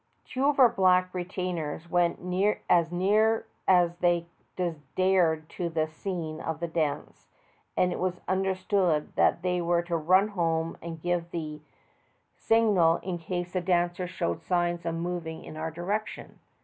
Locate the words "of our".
0.47-0.67